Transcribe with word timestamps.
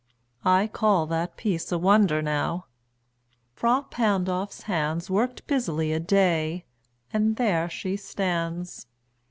I 0.43 0.65
call 0.65 1.05
That 1.05 1.37
piece 1.37 1.71
a 1.71 1.77
wonder, 1.77 2.23
now: 2.23 2.65
Frà 3.55 3.87
Pandolf's 3.91 4.63
hands 4.63 5.11
Worked 5.11 5.45
busily 5.45 5.93
a 5.93 5.99
day, 5.99 6.65
and 7.13 7.35
there 7.35 7.69
she 7.69 7.95
stands. 7.97 8.87